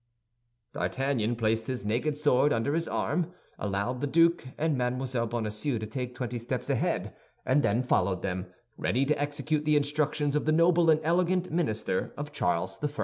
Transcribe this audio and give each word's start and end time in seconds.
D'Artagnan 0.73 1.35
placed 1.35 1.67
his 1.67 1.85
naked 1.85 2.17
sword 2.17 2.51
under 2.51 2.73
his 2.73 2.87
arm, 2.87 3.31
allowed 3.59 4.01
the 4.01 4.07
duke 4.07 4.47
and 4.57 4.75
Mme. 4.75 4.97
Bonacieux 5.05 5.77
to 5.77 5.85
take 5.85 6.15
twenty 6.15 6.39
steps 6.39 6.71
ahead, 6.71 7.13
and 7.45 7.61
then 7.61 7.83
followed 7.83 8.23
them, 8.23 8.47
ready 8.77 9.05
to 9.05 9.21
execute 9.21 9.63
the 9.63 9.75
instructions 9.75 10.35
of 10.35 10.45
the 10.45 10.51
noble 10.51 10.89
and 10.89 11.01
elegant 11.03 11.51
minister 11.51 12.13
of 12.17 12.31
Charles 12.31 12.79
I. 12.81 12.89